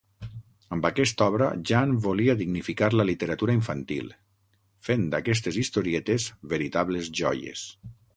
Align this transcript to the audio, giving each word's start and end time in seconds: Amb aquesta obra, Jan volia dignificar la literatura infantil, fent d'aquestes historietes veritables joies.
Amb 0.75 0.85
aquesta 0.87 1.25
obra, 1.31 1.49
Jan 1.71 1.91
volia 2.05 2.35
dignificar 2.39 2.89
la 2.95 3.05
literatura 3.09 3.55
infantil, 3.57 4.09
fent 4.87 5.05
d'aquestes 5.13 5.61
historietes 5.65 6.27
veritables 6.55 7.13
joies. 7.21 7.63